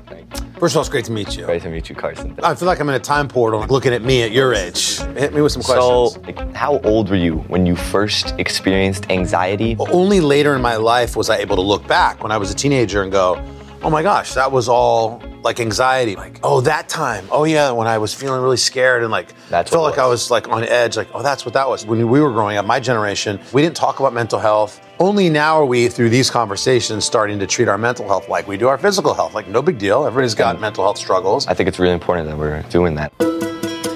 [0.62, 1.44] First of all, it's great to meet you.
[1.44, 2.38] Great to meet you, Carson.
[2.40, 4.98] I feel like I'm in a time portal looking at me at your age.
[5.16, 6.14] Hit me with some questions.
[6.14, 9.75] So, like, how old were you when you first experienced anxiety?
[9.81, 12.55] Only later in my life was I able to look back when I was a
[12.55, 13.44] teenager and go,
[13.83, 16.17] oh my gosh, that was all like anxiety.
[16.17, 17.27] Like, oh, that time.
[17.31, 20.07] Oh yeah, when I was feeling really scared and like That's felt like it I
[20.07, 20.97] was like on edge.
[20.97, 21.85] Like, oh, that's what that was.
[21.85, 24.81] When we were growing up, my generation, we didn't talk about mental health.
[24.99, 28.57] Only now are we, through these conversations, starting to treat our mental health like we
[28.57, 29.35] do our physical health.
[29.35, 30.07] Like, no big deal.
[30.07, 31.47] Everybody's got mental health struggles.
[31.49, 33.13] I think it's really important that we're doing that.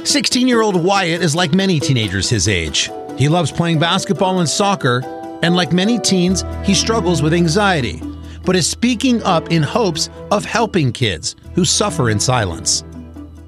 [0.05, 2.91] 16 year old Wyatt is like many teenagers his age.
[3.17, 5.03] He loves playing basketball and soccer,
[5.43, 8.01] and like many teens, he struggles with anxiety,
[8.47, 12.85] but is speaking up in hopes of helping kids who suffer in silence.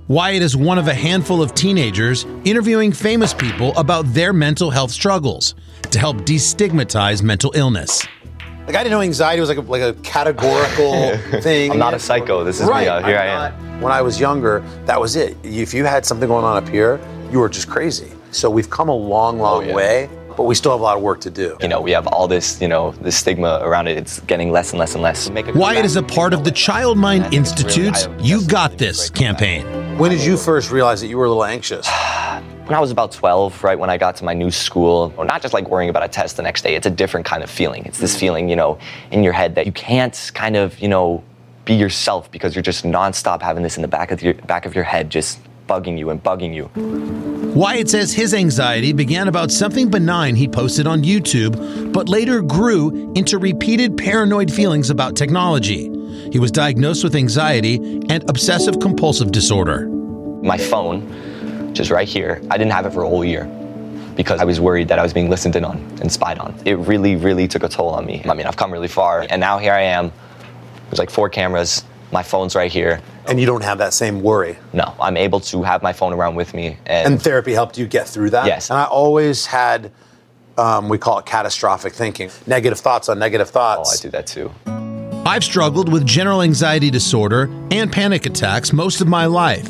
[0.09, 4.91] Wyatt is one of a handful of teenagers interviewing famous people about their mental health
[4.91, 5.55] struggles
[5.91, 8.07] to help destigmatize mental illness.
[8.67, 11.73] Like, I didn't know anxiety was like a, like a categorical thing.
[11.73, 12.45] I'm not a psycho.
[12.45, 12.83] This is right.
[12.83, 12.89] me.
[12.89, 13.61] Uh, here I'm I am.
[13.73, 15.37] not- When I was younger, that was it.
[15.43, 18.11] If you had something going on up here, you were just crazy.
[18.31, 21.21] So we've come a long, long way, but we still have a lot of work
[21.21, 21.59] to do.
[21.61, 23.99] You know, we have all this, you know, this stigma around it.
[23.99, 25.29] It's getting less and less and less.
[25.29, 29.67] Make a Wyatt is a part of the Child Mind Institute's You Got This campaign.
[29.99, 31.87] When did you first realize that you were a little anxious?
[32.69, 35.41] When I was about 12, right when I got to my new school, or not
[35.41, 37.83] just like worrying about a test the next day, it's a different kind of feeling.
[37.87, 38.21] It's this mm.
[38.21, 38.79] feeling, you know,
[39.11, 41.25] in your head that you can't kind of, you know,
[41.65, 44.75] be yourself because you're just nonstop having this in the back of your back of
[44.75, 46.69] your head just bugging you and bugging you.
[47.55, 53.13] Wyatt says his anxiety began about something benign he posted on YouTube, but later grew
[53.15, 55.91] into repeated paranoid feelings about technology.
[56.33, 57.77] He was diagnosed with anxiety
[58.09, 59.87] and obsessive compulsive disorder.
[60.43, 63.45] My phone, just right here, I didn't have it for a whole year
[64.15, 66.55] because I was worried that I was being listened in on and spied on.
[66.65, 68.21] It really, really took a toll on me.
[68.25, 70.13] I mean, I've come really far, and now here I am.
[70.91, 71.85] There's like four cameras.
[72.11, 73.01] My phone's right here.
[73.29, 74.57] And you don't have that same worry.
[74.73, 76.79] No, I'm able to have my phone around with me.
[76.87, 78.47] And, And therapy helped you get through that?
[78.47, 78.71] Yes.
[78.71, 79.93] And I always had,
[80.57, 83.91] um, we call it catastrophic thinking, negative thoughts on negative thoughts.
[83.93, 84.51] Oh, I do that too.
[85.27, 89.69] I've struggled with general anxiety disorder and panic attacks most of my life.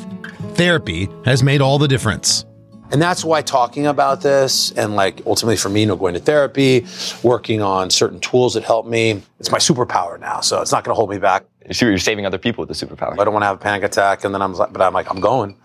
[0.54, 2.44] Therapy has made all the difference.
[2.90, 6.20] And that's why talking about this and like ultimately for me, you know, going to
[6.20, 6.86] therapy,
[7.22, 10.40] working on certain tools that help me, it's my superpower now.
[10.40, 11.44] So it's not going to hold me back.
[11.80, 13.18] You're saving other people with the superpower.
[13.18, 15.10] I don't want to have a panic attack, and then I'm like, but I'm like,
[15.10, 15.56] I'm going,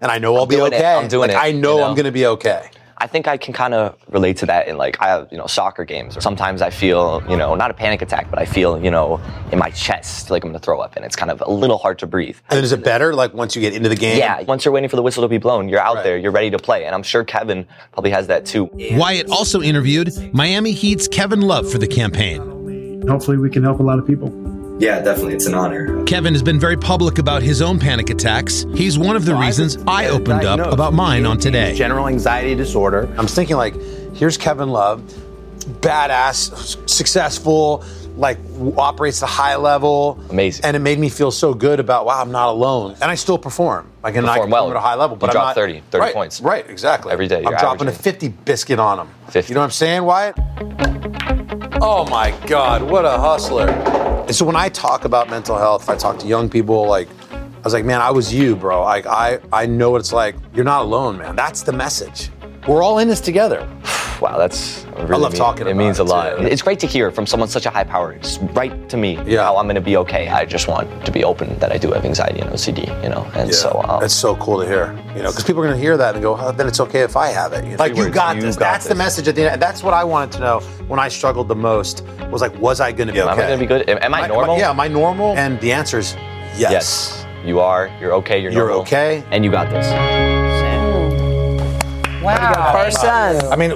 [0.00, 0.76] and I know I'll I'm be doing it.
[0.76, 0.94] okay.
[0.94, 1.84] I'm doing like, it, I know, you know?
[1.84, 2.70] I'm going to be okay.
[3.00, 5.46] I think I can kind of relate to that in like I have you know
[5.46, 6.16] soccer games.
[6.16, 9.20] Or sometimes I feel you know not a panic attack, but I feel you know
[9.52, 12.00] in my chest like I'm gonna throw up, and it's kind of a little hard
[12.00, 12.36] to breathe.
[12.50, 14.18] And is it better like once you get into the game?
[14.18, 16.50] Yeah, once you're waiting for the whistle to be blown, you're out there, you're ready
[16.50, 18.68] to play, and I'm sure Kevin probably has that too.
[18.74, 23.06] Wyatt also interviewed Miami Heat's Kevin Love for the campaign.
[23.06, 24.57] Hopefully, we can help a lot of people.
[24.78, 25.34] Yeah, definitely.
[25.34, 26.04] It's an honor.
[26.04, 28.64] Kevin has been very public about his own panic attacks.
[28.74, 31.74] He's one of the reasons I opened up about mine on today.
[31.74, 33.12] General anxiety disorder.
[33.18, 33.74] I'm thinking like,
[34.14, 35.00] here's Kevin Love,
[35.80, 37.84] badass, successful,
[38.16, 40.18] like w- operates the high level.
[40.30, 40.64] Amazing.
[40.64, 43.38] And it made me feel so good about wow, I'm not alone, and I still
[43.38, 43.90] perform.
[44.02, 44.64] Like and I Perform can well.
[44.66, 46.40] perform at a high level, You but I'm drop not 30 30 right, points.
[46.40, 47.12] Right, exactly.
[47.12, 48.00] Every day, I'm you're dropping averaging.
[48.00, 49.08] a 50 biscuit on him.
[49.30, 49.50] 50.
[49.50, 50.36] You know what I'm saying, Wyatt?
[51.82, 53.66] Oh my God, what a hustler.
[54.28, 57.60] And so when I talk about mental health, I talk to young people, like, I
[57.64, 58.82] was like, man, I was you, bro.
[58.82, 60.36] Like, I, I know what it's like.
[60.52, 61.34] You're not alone, man.
[61.34, 62.28] That's the message.
[62.66, 63.66] We're all in this together.
[64.20, 66.38] Wow, that's really I love mean- talking It about means it, a lot.
[66.38, 66.44] too.
[66.44, 68.12] It's great to hear from someone such a high power.
[68.12, 69.44] It's right to me yeah.
[69.44, 70.28] how I'm going to be okay.
[70.28, 73.22] I just want to be open that I do have anxiety and OCD, you know.
[73.34, 74.92] And Yeah, so um, that's so cool to hear.
[75.14, 77.00] You know, because people are going to hear that and go, oh, then it's okay
[77.00, 77.64] if I have it.
[77.64, 77.76] You know?
[77.76, 78.56] Like, you got you this.
[78.56, 79.62] got that's the message at the end.
[79.62, 82.92] That's what I wanted to know when I struggled the most was like, was I
[82.92, 83.30] going to be okay?
[83.30, 83.48] Am I okay?
[83.48, 83.88] gonna be good?
[83.88, 84.58] Am- am I normal?
[84.58, 85.36] yeah, am I normal?
[85.36, 86.14] And the answer is
[86.56, 86.70] yes.
[86.72, 87.88] yes, you are.
[88.00, 88.38] You're okay.
[88.42, 89.22] You're You're okay.
[89.30, 89.86] and you got this.
[92.22, 92.72] Wow.
[92.72, 93.50] Carson.
[93.50, 93.70] I mean,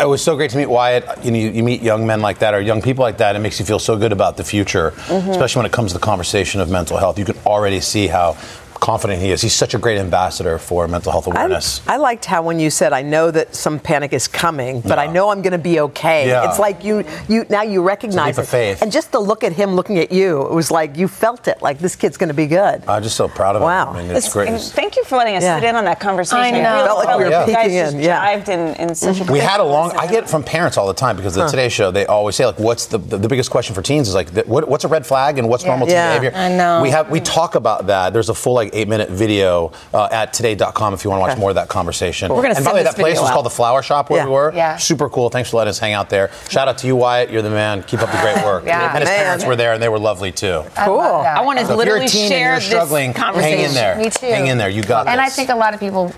[0.00, 1.04] it was so great to meet Wyatt.
[1.24, 3.36] You know, you, you meet young men like that or young people like that.
[3.36, 5.30] It makes you feel so good about the future, Mhm.
[5.30, 7.18] especially when it comes to the conversation of mental health.
[7.18, 8.36] You can already see how
[8.80, 9.40] confident he is.
[9.42, 11.80] He's such a great ambassador for mental health awareness.
[11.86, 15.06] I liked how when you said, "I know that some panic is coming, but I
[15.06, 16.48] know I'm going to be okay." Yeah.
[16.48, 18.82] It's like you, you now you recognize leap of it, faith.
[18.82, 21.60] and just the look at him looking at you, it was like you felt it.
[21.62, 22.84] Like this kid's going to be good.
[22.88, 23.66] I'm just so proud of him.
[23.66, 23.92] Wow.
[23.92, 24.48] I mean, it's great.
[24.60, 25.58] Thank you for letting us Yeah.
[25.60, 26.38] sit in on that conversation.
[26.44, 26.58] I know.
[26.58, 28.20] It really Felt like we were you guys peeking just in, yeah.
[28.24, 29.92] Dived in, in such a We had a long.
[29.96, 31.48] I get it from parents all the time because the Huh.
[31.50, 34.14] Today Show they always say like, "What's the the, the biggest question for teens is
[34.14, 35.68] like, th- what, what's a red flag and what's Yeah.
[35.70, 36.80] normal teen Yeah, behavior?" I know.
[36.82, 38.12] We have we talk about that.
[38.12, 41.30] There's a full like eight minute video uh, at today.com if you want to watch
[41.32, 41.40] Okay.
[41.40, 42.32] more of that conversation.
[42.32, 44.20] We're gonna and by the way, that place video was called the Flower Shop where
[44.20, 44.26] Yeah.
[44.26, 44.52] we were.
[44.54, 44.76] Yeah.
[44.76, 45.30] Super cool.
[45.30, 46.30] Thanks for letting us hang out there.
[46.48, 47.30] Shout out to you, Wyatt.
[47.30, 47.82] You're the man.
[47.84, 48.64] Keep up the great work.
[48.66, 48.90] Yeah.
[48.90, 49.24] And his Man.
[49.24, 50.62] parents were there and they were lovely too.
[50.76, 51.00] Cool.
[51.00, 53.58] I want to So if you're a literally teen and share you're this conversation.
[53.58, 53.96] hang in there.
[53.96, 54.26] Me too.
[54.26, 54.68] Hang in there.
[54.68, 55.12] You got And this.
[55.12, 56.12] And I think a lot of people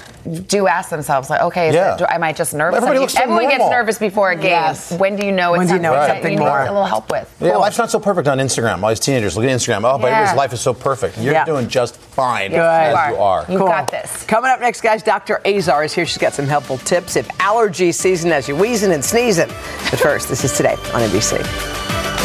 [0.47, 1.95] do ask themselves, like, okay, is Yeah.
[1.95, 2.79] it, do, am I just nervous?
[2.79, 4.47] Everybody looks so everyone gets nervous before a game.
[4.51, 4.91] Yes.
[4.93, 6.61] When do you know it's When do you know something it's that something you more?
[6.63, 7.33] need a little help with?
[7.41, 8.83] Yeah, life's not so perfect on Instagram.
[8.83, 9.79] All these teenagers look at Instagram.
[9.85, 10.15] Oh, but Yeah.
[10.17, 11.19] everybody's life is so perfect.
[11.19, 11.45] You're Yeah.
[11.45, 12.59] doing just fine Good.
[12.61, 13.45] as you are.
[13.49, 13.67] You Cool.
[13.69, 14.25] got this.
[14.25, 15.41] Coming up next, guys, Dr.
[15.45, 16.07] Azar is here.
[16.07, 19.49] She's got some helpful tips if allergy season has you wheezing and sneezing.
[19.91, 21.37] But first, this is today on NBC.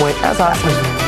[0.01, 1.07] Wait, that's awesome.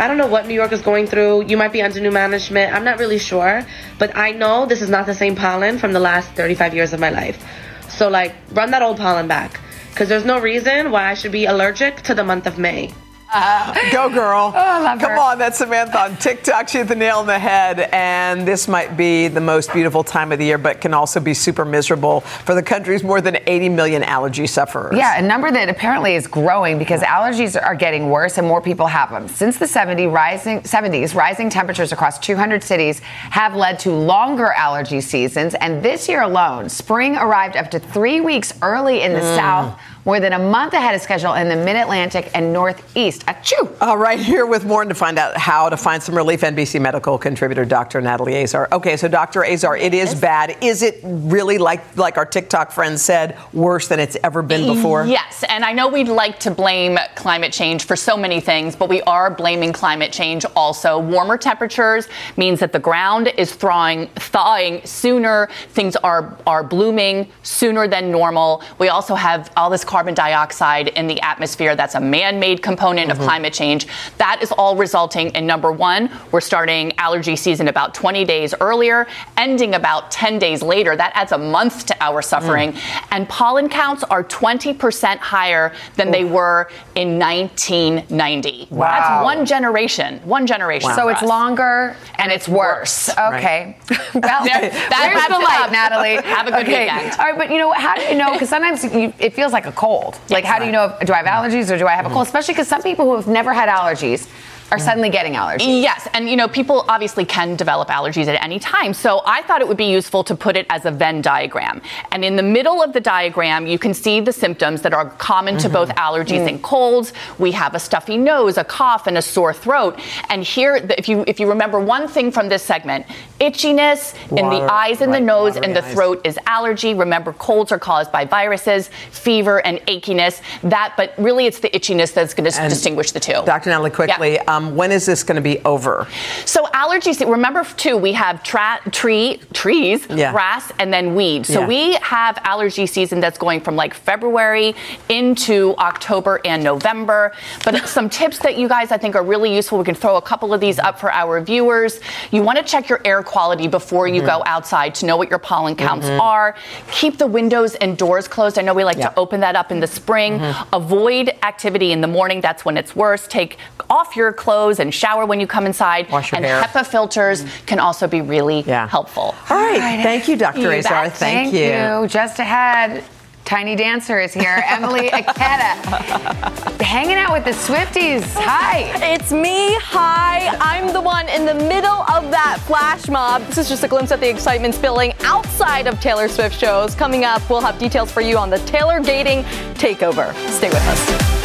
[0.00, 1.46] I don't know what New York is going through.
[1.46, 2.72] You might be under new management.
[2.72, 3.66] I'm not really sure.
[3.98, 7.00] But I know this is not the same pollen from the last 35 years of
[7.00, 7.44] my life.
[7.88, 9.60] So, like, run that old pollen back.
[9.98, 12.94] Because there's no reason why I should be allergic to the month of May.
[13.92, 14.52] Go, girl.
[14.56, 16.68] Oh, Come on, that's Samantha on TikTok.
[16.68, 17.80] She hit the nail on the head.
[17.92, 21.34] And this might be the most beautiful time of the year, but can also be
[21.34, 24.96] super miserable for the country's more than 80 million allergy sufferers.
[24.96, 28.86] Yeah, a number that apparently is growing because allergies are getting worse and more people
[28.86, 29.28] have them.
[29.28, 35.02] Since the 70 rising, 70s, rising temperatures across 200 cities have led to longer allergy
[35.02, 35.54] seasons.
[35.54, 39.36] And this year alone, spring arrived up to three weeks early in the Mm.
[39.36, 43.26] south, more than a month ahead of schedule in the mid Atlantic and Northeast.
[43.26, 43.74] Achoo!
[43.80, 46.40] All right, here with more to find out how to find some relief.
[46.40, 48.00] NBC medical contributor Dr.
[48.00, 48.68] Natalie Azar.
[48.72, 49.44] Okay, so Dr.
[49.44, 50.56] Azar, it is bad.
[50.62, 55.04] Is it really like like our TikTok friend said, worse than it's ever been before?
[55.04, 58.88] Yes, and I know we'd like to blame climate change for so many things, but
[58.88, 60.98] we are blaming climate change also.
[60.98, 65.48] Warmer temperatures means that the ground is thawing, thawing sooner.
[65.70, 68.62] Things are are blooming sooner than normal.
[68.78, 71.74] We also have all this carbon dioxide in the atmosphere.
[71.74, 73.26] That's a man-made component of mm-hmm.
[73.26, 73.86] climate change.
[74.18, 79.06] That is all resulting in number one, we're starting allergy season about 20 days earlier,
[79.36, 80.94] ending about 10 days later.
[80.94, 82.72] That adds a month to our suffering.
[82.74, 83.06] Mm.
[83.10, 88.68] And pollen counts are 20% higher than they were in 1990.
[88.70, 88.90] Wow.
[88.90, 90.20] That's one generation.
[90.24, 90.92] One generation.
[90.94, 91.28] So it's us.
[91.28, 93.08] longer and it's worse.
[93.08, 93.78] Okay.
[94.14, 95.72] well, There- there's that wraps the it light.
[95.72, 96.16] Natalie.
[96.34, 96.84] Have a good okay.
[96.84, 97.18] weekend.
[97.18, 98.32] All right, but you know, how do you know?
[98.32, 100.18] Because sometimes you, it feels like a cold.
[100.28, 100.96] Like, how do you know?
[101.00, 102.24] If, do I have allergies or do I have a cold?
[102.24, 102.28] Mm.
[102.28, 104.28] Especially because some people who have never had allergies
[104.70, 105.82] are suddenly getting allergies.
[105.82, 108.92] Yes, and you know, people obviously can develop allergies at any time.
[108.94, 111.80] So I thought it would be useful to put it as a Venn diagram.
[112.12, 115.58] And in the middle of the diagram, you can see the symptoms that are common
[115.58, 117.12] to both allergies and colds.
[117.38, 119.98] We have a stuffy nose, a cough, and a sore throat.
[120.28, 123.06] And here, if you if you remember one thing from this segment,
[123.40, 125.94] itchiness in the eyes and the nose and the eyes.
[125.94, 126.94] throat is allergy.
[126.94, 130.40] Remember, colds are caused by viruses, fever, and achiness.
[130.62, 133.42] That, but really, it's the itchiness that's going to distinguish the two.
[133.44, 133.70] Dr.
[133.70, 136.06] Natalie, quickly, um, Um, when is this going to be over?
[136.44, 137.24] So allergies.
[137.28, 140.32] Remember too, we have tra- tree trees, Yeah.
[140.32, 141.48] grass, and then weeds.
[141.48, 141.66] So Yeah.
[141.66, 144.74] we have allergy season that's going from like February
[145.08, 147.32] into October and November.
[147.64, 149.78] But some tips that you guys I think are really useful.
[149.78, 152.00] We can throw a couple of these up for our viewers.
[152.30, 154.54] You want to check your air quality before you go mm-hmm.
[154.54, 156.20] outside to know what your pollen counts Mhm.
[156.20, 156.54] are.
[156.90, 158.58] Keep the windows and doors closed.
[158.58, 160.38] I know we like to open that up in the spring.
[160.40, 160.74] Mm-hmm.
[160.74, 162.40] Avoid activity in the morning.
[162.40, 163.30] That's when it's worst.
[163.30, 163.58] Take
[163.90, 166.10] off your clothes and shower when you come inside.
[166.10, 166.62] Wash your and hair.
[166.62, 169.34] HEPA filters can also be really helpful.
[169.50, 170.02] All right.
[170.02, 170.60] Thank you, Dr.
[170.60, 171.04] You Azar.
[171.04, 171.16] bet.
[171.16, 172.08] Thank, Thank you.
[172.08, 173.04] Just ahead,
[173.44, 174.62] Tiny Dancer is here.
[174.68, 178.22] Emily Ikeda, hanging out with the Swifties.
[178.34, 179.14] Hi.
[179.14, 179.74] It's me.
[179.80, 180.54] Hi.
[180.60, 183.42] I'm the one in the middle of that flash mob.
[183.46, 186.94] This is just a glimpse at the excitement spilling outside of Taylor Swift shows.
[186.94, 189.44] Coming up, we'll have details for you on the Taylor Gating
[189.74, 190.34] takeover.
[190.50, 191.37] Stay with us.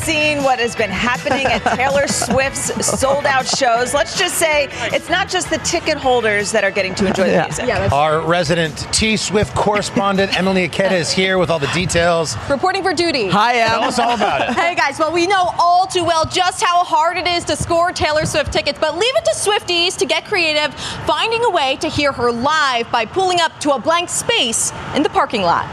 [0.00, 3.92] Seen what has been happening at Taylor Swift's sold out shows?
[3.92, 7.42] Let's just say it's not just the ticket holders that are getting to enjoy the
[7.44, 7.92] music.
[7.92, 12.34] Our resident T Swift correspondent Emily Ikeda is here with all the details.
[12.48, 13.28] Reporting for duty.
[13.28, 13.68] Hi, Em.
[13.68, 14.54] Tell us all about it.
[14.56, 17.92] Hey guys, well we know all too well just how hard it is to score
[17.92, 20.72] Taylor Swift tickets, but leave it to Swifties to get creative,
[21.04, 25.02] finding a way to hear her live by pulling up to a blank space in
[25.02, 25.66] the parking lot.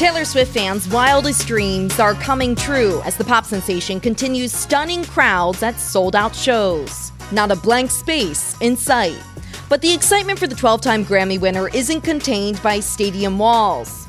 [0.00, 5.62] Taylor Swift fans' wildest dreams are coming true as the pop sensation continues stunning crowds
[5.62, 7.12] at sold out shows.
[7.32, 9.22] Not a blank space in sight.
[9.68, 14.08] But the excitement for the 12 time Grammy winner isn't contained by stadium walls.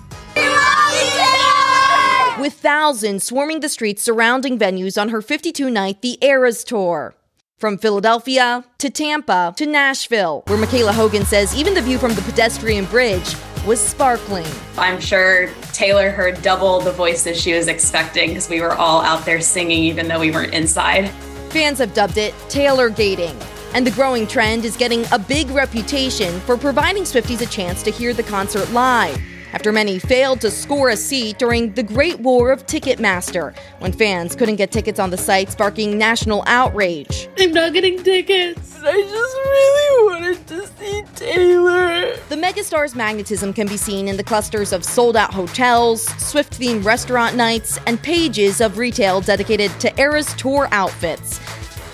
[2.39, 7.15] With thousands swarming the streets surrounding venues on her 52 night The Eras Tour.
[7.57, 12.21] From Philadelphia to Tampa to Nashville, where Michaela Hogan says even the view from the
[12.21, 13.35] pedestrian bridge
[13.65, 14.45] was sparkling.
[14.77, 19.25] I'm sure Taylor heard double the voices she was expecting because we were all out
[19.25, 21.09] there singing even though we weren't inside.
[21.49, 23.37] Fans have dubbed it Taylor Gating.
[23.73, 27.91] And the growing trend is getting a big reputation for providing Swifties a chance to
[27.91, 29.17] hear the concert live.
[29.53, 34.33] After many failed to score a seat during the Great War of Ticketmaster, when fans
[34.33, 37.27] couldn't get tickets on the site, sparking national outrage.
[37.37, 38.77] I'm not getting tickets.
[38.81, 42.15] I just really wanted to see Taylor.
[42.29, 46.85] The megastar's magnetism can be seen in the clusters of sold out hotels, Swift themed
[46.85, 51.39] restaurant nights, and pages of retail dedicated to Eras tour outfits.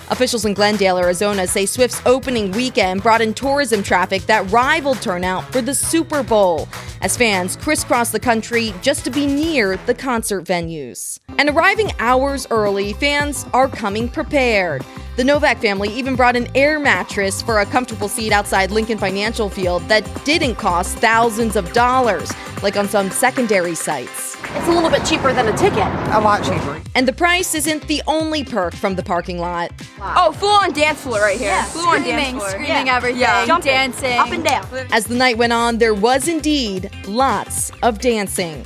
[0.10, 5.43] Officials in Glendale, Arizona say Swift's opening weekend brought in tourism traffic that rivaled turnout
[5.51, 6.70] for the Super Bowl,
[7.01, 11.20] as fans crisscross the country just to be near the concert venues.
[11.38, 14.86] And arriving hours early, fans are coming prepared.
[15.18, 19.49] The Novak family even brought an air mattress for a comfortable seat outside Lincoln Financial
[19.49, 24.38] Field that didn't cost thousands of dollars, like on some secondary sites.
[24.43, 25.80] It's a little bit cheaper than a ticket.
[25.80, 26.80] A lot cheaper.
[26.93, 29.72] And the price isn't the only perk from the parking lot.
[29.99, 31.47] Oh, full on dance floor right here.
[31.47, 32.49] Yeah, full on screaming, dance floor.
[32.51, 32.95] screaming yeah.
[32.95, 33.45] everything, yeah.
[33.47, 34.20] Jumping, dancing.
[34.20, 34.68] up and down.
[34.91, 38.63] As the night went on, there was indeed lots of dancing.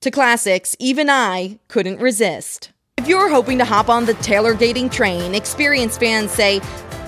[0.00, 2.72] To classics, even I couldn't resist.
[3.00, 6.60] If you're hoping to hop on the Taylor Gating train, experienced fans say,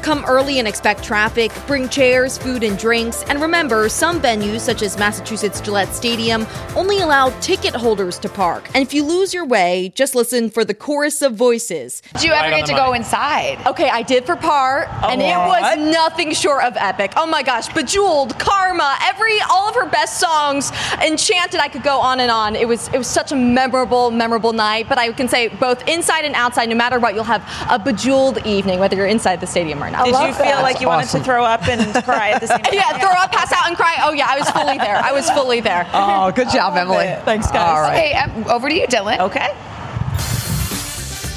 [0.03, 4.83] Come early and expect traffic, bring chairs, food, and drinks, and remember, some venues, such
[4.83, 6.45] as Massachusetts Gillette Stadium,
[6.75, 8.69] only allow ticket holders to park.
[8.75, 12.03] And if you lose your way, just listen for the chorus of voices.
[12.15, 13.65] Did you ever get to go inside?
[13.65, 17.13] Okay, I did for part, and it was nothing short of epic.
[17.17, 21.61] Oh my gosh, Bejeweled, Karma, every all of her best songs, Enchanted.
[21.61, 22.57] I could go on and on.
[22.57, 24.89] It was it was such a memorable, memorable night.
[24.89, 28.45] But I can say both inside and outside, no matter what, you'll have a bejeweled
[28.45, 29.92] evening, whether you're inside the stadium or not.
[29.93, 32.75] Did you feel like you wanted to throw up and cry at the same time?
[32.75, 33.97] yeah, throw up, pass out, and cry.
[34.03, 34.97] Oh yeah, I was fully there.
[34.97, 35.87] I was fully there.
[35.95, 37.07] Oh, good job, Emily.
[37.25, 37.57] Thanks, guys.
[37.69, 37.97] All right.
[37.97, 39.19] Okay, um, over to you, Dylan.
[39.21, 39.49] Okay.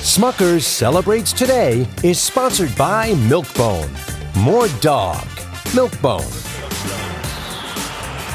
[0.05, 3.89] Smuckers Celebrates Today is sponsored by Milkbone.
[4.43, 5.25] More dog.
[5.73, 6.44] Milkbone.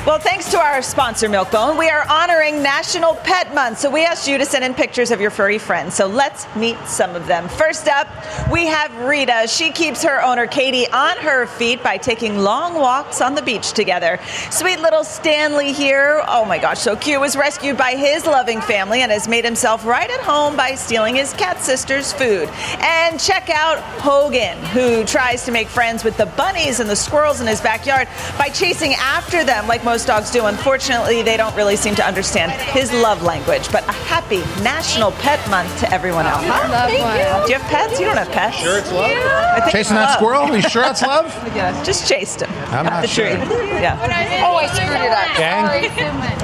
[0.07, 3.81] Well, thanks to our sponsor, Milkbone, we are honoring National Pet Month.
[3.81, 5.95] So we asked you to send in pictures of your furry friends.
[5.95, 7.51] So let's meet some of them.
[7.51, 8.09] First up,
[8.51, 9.47] we have Rita.
[9.47, 13.73] She keeps her owner, Katie, on her feet by taking long walks on the beach
[13.73, 14.19] together.
[14.51, 19.03] Sweet little Stanley here, oh my gosh, so cute, was rescued by his loving family
[19.03, 22.49] and has made himself right at home by stealing his cat sister's food.
[22.81, 27.43] And check out Hogan, who tries to make friends with the bunnies and the squirrels
[27.43, 30.47] in his backyard by chasing after them like most dogs do.
[30.47, 33.73] Unfortunately, they don't really seem to understand his love language.
[33.73, 36.45] But a happy National Pet Month to everyone else.
[36.47, 36.71] Huh?
[36.71, 37.43] Love one.
[37.47, 37.99] Do you have pets?
[37.99, 38.59] You don't have pets.
[38.59, 39.11] Sure it's love?
[39.11, 40.19] I think Chasing it's that love.
[40.23, 40.43] squirrel?
[40.47, 41.27] Are you sure that's love?
[41.57, 42.51] yeah, just chased him.
[42.71, 43.27] I'm up not the sure.
[43.35, 43.83] tree.
[43.83, 43.99] Yeah.
[44.47, 45.27] Oh, I screwed it up.
[45.35, 45.67] Gang?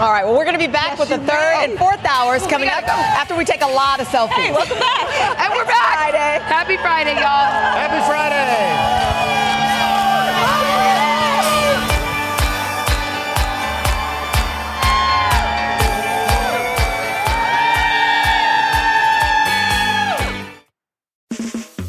[0.03, 2.69] All right, well, we're going to be back with the third and fourth hours coming
[2.69, 4.43] up after we take a lot of selfies.
[4.43, 5.07] Hey, welcome back.
[5.39, 6.11] And we're back.
[6.11, 6.43] Friday.
[6.51, 7.47] Happy Friday, y'all.
[7.79, 9.36] Happy Friday!